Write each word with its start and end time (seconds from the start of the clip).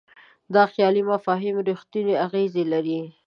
دا 0.53 0.63
خیالي 0.73 1.03
مفاهیم 1.11 1.55
رښتونی 1.69 2.13
اغېز 2.25 2.53
لري. 2.73 2.99